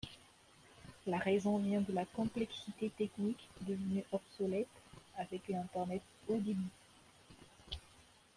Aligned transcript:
La 1.05 1.19
raison 1.19 1.59
vient 1.59 1.81
de 1.81 1.93
la 1.93 2.05
complexité 2.05 2.89
technique 2.89 3.47
devenu 3.67 4.03
obsolète 4.11 4.65
avec 5.15 5.47
l'internet 5.47 6.01
haut-débit. 6.27 6.71